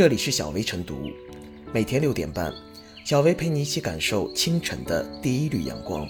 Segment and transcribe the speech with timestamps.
[0.00, 1.10] 这里是小薇晨读，
[1.74, 2.50] 每天六点半，
[3.04, 6.08] 小薇陪你一起感受清晨的第一缕阳光。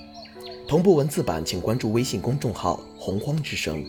[0.68, 3.84] 同步文字版，请关注微信公众号“洪荒之声”。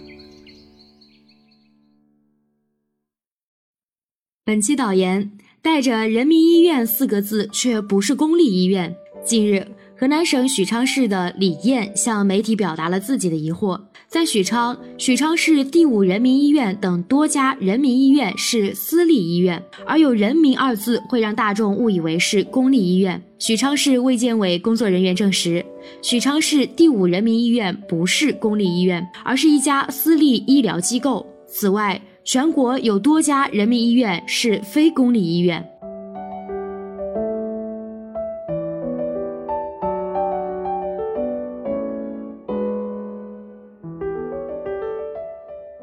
[4.43, 8.95] 本期导言：带着“人民医院”四个字，却不是公立医院。
[9.23, 9.67] 近日。
[10.01, 23.21] 河南省许昌市的李艳向媒体表达了自己的疑惑：在许昌，许昌市第五人民医院等多家人民医院是私立医院，而有“人民”二字会让大众误以为是公立医院。
[23.37, 25.63] 许昌市卫健委工作人员证实，
[26.01, 31.23] 许昌市第五人民医院不是公立医院，而是一家私立医疗机构。
[31.45, 35.63] 此外，全国有多家人民医院是非公立医院。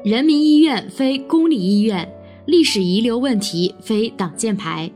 [0.09, 2.11] 人民医院非公立医院，
[2.47, 4.89] 历史遗留问题非挡箭牌。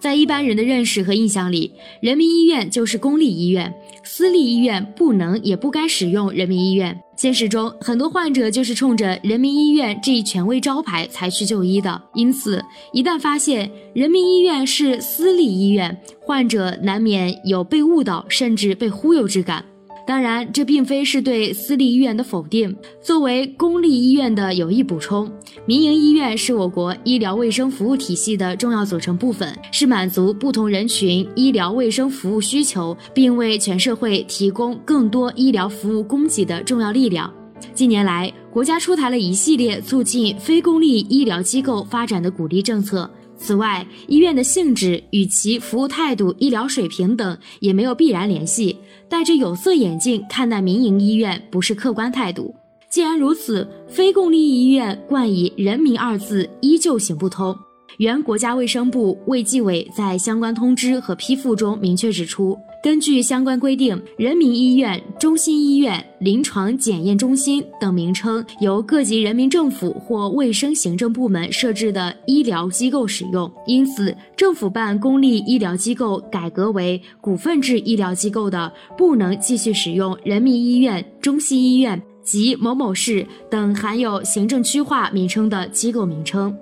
[0.00, 3.70] 在一般人的认识和印象里，人民医院就是公立医院，
[4.02, 6.98] 私立医院不能也不该使用人民医院。
[7.14, 12.00] 现实中，很多患者就是冲着人民医院这一权威招牌才去就医的。
[12.14, 19.62] 因此，一旦发现人民医院是私立医院，患者难免有被误导甚至被忽悠之感。
[20.04, 22.76] 当然，这并非是对私立医院的否定。
[23.00, 25.30] 作为公立医院的有益补充，
[25.64, 37.32] 民营医院是我国医疗卫生服务体系的重要组成部分，是满足不同人群医疗卫生服务需求，并为全社会提供更多医疗服务供给的重要力量。
[37.72, 43.08] 近年来，国家出台了一系列促进非公立医疗机构发展的鼓励政策。
[43.36, 48.76] 此外，医院的性质与其服务态度、医疗水平等也没有必然联系。
[49.12, 52.54] 戴着有色眼镜看待民营医院不是客观态度。
[52.88, 57.54] 既然如此，非公立医院冠以“人民”二字依旧行不通。
[57.98, 62.58] 原国家卫生部卫计委在相关通知和批复中明确指出。
[62.82, 73.48] 根据相关规定，人民医院、中心医院、临床检验中心等名称由各级人民政府或卫生行政部门设置的医疗机构使用。
[73.66, 86.52] 因此，政府办公立医疗机构改革为股份制医疗机构的，不能继续使用人民医院、中心医院及某某市等含有行政区划名称的机构名称。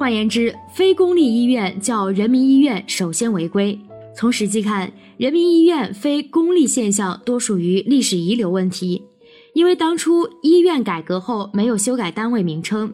[0.00, 3.78] 换言之，非公立医院叫人民医院，首先违规。
[4.16, 9.02] 从实际看，人民医院非公立现象多属于历史遗留问题，
[9.52, 12.90] 因为当初医院改革后没有修改单位名称。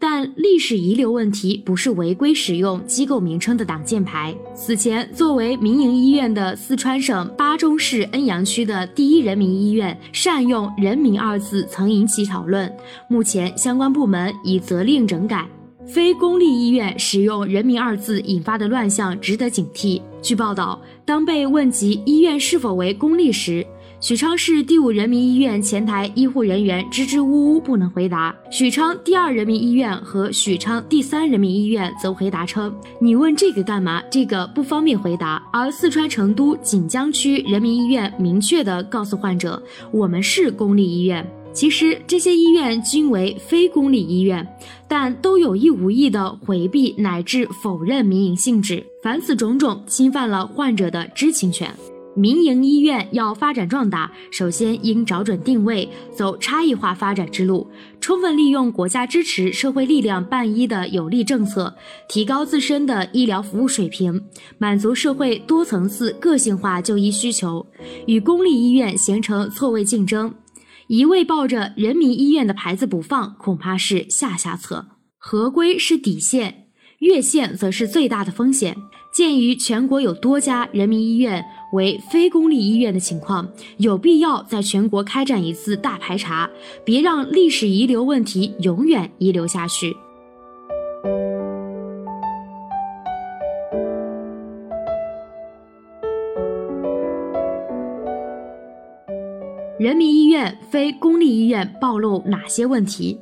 [0.00, 4.34] 但历史遗留问题不是违规使用机构名称的挡箭牌。
[4.52, 12.68] 此前，作为民营医院的四川省巴中市恩阳区的第一人民医院善用“人民”二字曾引起讨论，
[13.06, 15.46] 目前相关部门已责令整改。
[15.88, 20.02] 非公立医院使用“人民”二字引发的乱象值得警惕。
[20.20, 23.66] 据报道，当被问及医院是否为公立时，
[23.98, 28.36] 许昌市第五人民医院前台医护人员支支吾吾不能回答。
[28.50, 34.02] 许昌第二人民医院和许昌第三人民医院则回答称：“你问这个干嘛？
[34.10, 39.60] 这个不方便回答。”而四川成都锦江区人民医院明确地告诉患者
[39.90, 44.46] ：“我们是公立医院。”其实这些医院均为非公立医院，
[44.86, 48.84] 但都有意无意地回避乃至否认民营性质。
[49.02, 51.68] 凡此种种，侵犯了患者的知情权。
[52.14, 57.64] 民营医院要发展壮大，首先应找准定位，走差异化发展之路，
[58.00, 61.72] 充分利用国家支持社会力量办医的有利政策，
[62.08, 64.20] 提高自身的医疗服务水平，
[64.58, 67.64] 满足社会多层次个性化就医需求，
[68.06, 70.34] 与公立医院形成错位竞争。
[70.88, 74.86] 一味抱着人民医院的牌子不放，恐怕是下下策。
[75.18, 76.68] 合规是底线，
[77.00, 78.74] 越线则是最大的风险。
[79.12, 81.44] 鉴于全国有多家人民医院
[81.74, 86.48] 为非公立医院的情况，有必要在全国开展一次大排查，
[86.86, 89.94] 别让历史遗留问题永远遗留下去。
[99.78, 103.16] 人民医院非公立医院暴露哪些问题？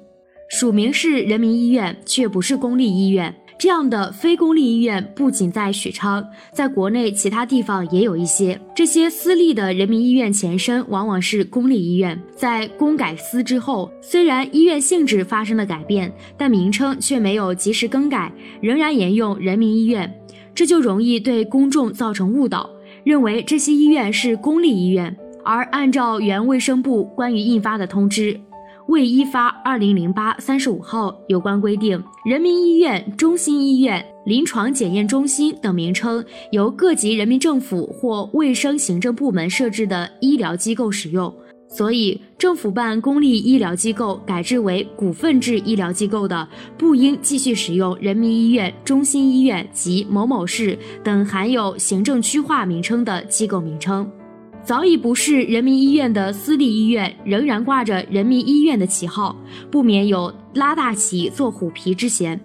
[0.49, 8.59] 署名是人民医院，却不是公立医院，这样的非公立医院不仅在许昌，在国内其他地方也有一些。
[8.75, 18.33] 这些私立的人民医院前身往往是公立医院，在公改私之后，虽然医院性质发生了改变，但名称却没有及时更改，
[18.63, 20.11] 仍然沿用人民医院，
[20.55, 22.71] 这就容易对公众造成误导，
[23.05, 25.15] 认为这些医院是公立医院。
[25.47, 28.39] 而按照原卫生部关于印发的通知，
[28.89, 41.33] 未依发二零零八三十五号有关规定，人民医院、中心医院、临床检验中心等名称由各级人民政府或卫生行政部门设置的医疗机构使用。
[41.69, 46.49] 所以，政府办公立医疗机构改制为股份制医疗机构的，
[46.79, 54.09] 不应继续使用人民医院、中心医院及某某市等含有行政区划名称的机构名称。
[54.67, 59.37] 早已不是人民医院的私立医院，仍然挂着人民医院的旗号，
[59.71, 62.39] 不免有拉大旗做虎皮之嫌。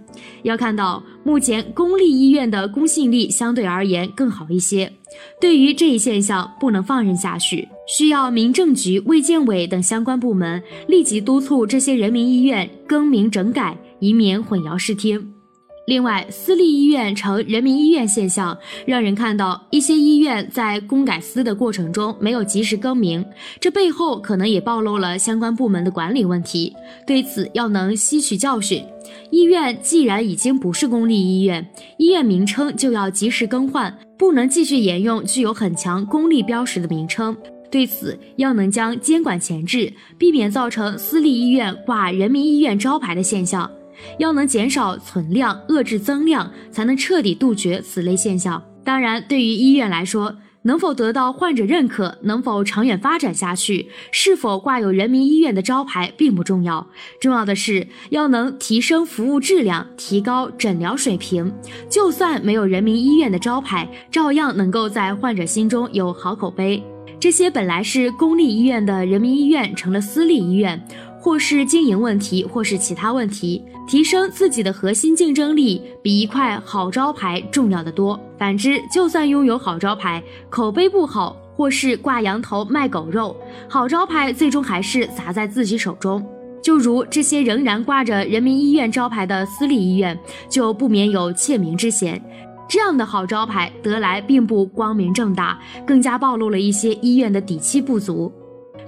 [0.43, 4.93] 要看到，目前公立医院的公信力相对而言更好一些。
[5.39, 15.40] 对于这一现象，不能放任下去，需要民政局、卫健委等相关部门立即督促这些人民医院更名整改，以免混淆视听。
[15.87, 23.25] 另外，私立医院成人民医院现象，让人看到一些医院在公改私的过程中没有及时更名，
[23.59, 26.73] 这背后可能也暴露了相关部门的管理问题。
[27.05, 28.83] 对此，要能吸取教训。
[29.31, 31.67] 医院既然已经不是公立医院，
[31.97, 37.35] 医院名称就要及时更换，不能继续沿用具有很强公立标识的名称。
[37.71, 43.69] 对此，要能将监管前置，避免造成私立医院挂人民医院招牌的现象。
[44.17, 48.63] 要能减少存量，遏制增量，才能彻底杜绝此类现象。
[48.83, 56.87] 当然，对于医院来说，能否得到患者认可，能否长远发展下去，是否挂有人民医院的招牌并不重要，
[57.19, 61.51] 重要的是要能提升服务质量，提高诊疗水平。
[61.89, 66.83] 就算没有人民医院的招牌，照样能够在患者心中有好口碑。
[67.19, 70.79] 这些本来是公立医院的人民医院，成了私立医院。
[71.21, 78.19] 或是经营问题，或是其他问题，提升自己的核心竞争力比一块好招牌重要的多。
[78.39, 83.37] 反之，就算拥有好招牌，口碑不好，或是挂羊头卖狗肉，
[83.69, 86.25] 好招牌最终还是砸在自己手中。
[86.63, 90.17] 就如这些仍然挂着人民医院招牌的私立医院，
[90.49, 92.19] 就不免有窃名之嫌。
[92.67, 98.31] 这样的好招牌得来并不光明正大，更加暴露了一些医院的底气不足。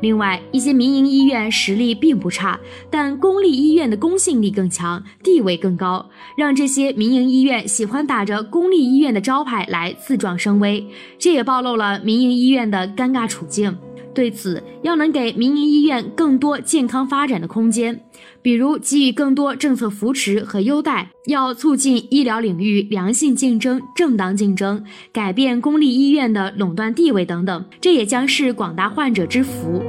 [0.03, 2.59] 另外，一些民营医院实力并不差，
[2.89, 10.85] 但公立医院的公信力更强，地位更高，让这些民营医院喜欢打着公立医院的招牌来自壮声威，
[11.17, 13.77] 这也暴露了民营医院的尴尬处境。
[14.13, 17.99] 对此，要能给民营医院更多健康发展的空间，
[18.43, 29.81] 比如给予更多政策扶持和优待，要促进医疗领域良性竞争、正当竞争，改变公立医院的垄断地位等等，这也将是广大患者之福。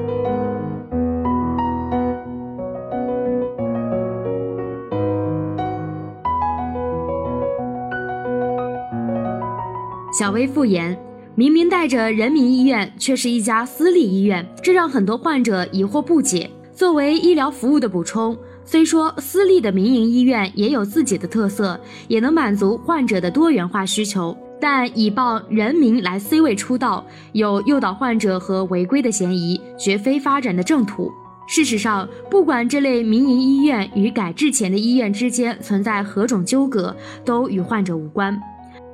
[10.19, 10.99] 小微复言。
[11.37, 16.49] 明明带着人民医院，却是一家私立医院，这让很多患者疑惑不解。
[16.73, 31.11] 作为医疗服务的补充，虽说私立的民营医院也有自己的特色，也能满足患者的多元化需求，但以报人民来 C 位出道，有诱导患者和违规的嫌疑，绝非发展的正途。
[31.49, 36.95] 事实上，不管这类民营医院与改制前的医院之间存在何种纠葛，
[37.25, 38.41] 都与患者无关。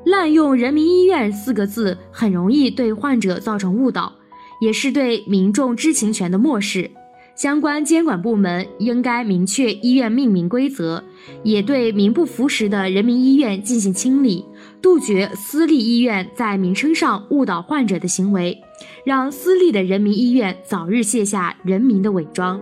[0.04, 4.12] 滥用“人民医院”四个字，很容易对患者造成误导，
[4.60, 6.90] 也是对民众知情权的漠视。
[7.36, 11.02] 相关监管部门应该明确医院命名规则，
[11.42, 14.44] 也对名不符实的人民医院进行清理，
[14.82, 18.58] 杜绝私立医院在名称上误导患者的行为，
[19.06, 22.60] 让私立的人民医院早日卸下人民的伪装。